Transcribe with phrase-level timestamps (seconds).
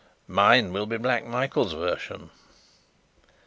[0.27, 2.31] "Mine will be Black Michael's version."